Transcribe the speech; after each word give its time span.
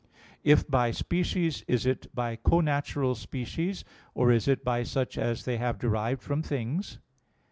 (2) 0.45 0.49
If 0.51 0.67
by 0.67 0.89
species, 0.89 1.63
is 1.67 1.85
it 1.85 2.07
by 2.15 2.35
connatural 2.35 3.15
species, 3.15 3.83
or 4.15 4.31
is 4.31 4.47
it 4.47 4.63
by 4.63 4.81
such 4.81 5.15
as 5.15 5.45
they 5.45 5.57
have 5.57 5.77
derived 5.77 6.23
from 6.23 6.41
things? 6.41 6.97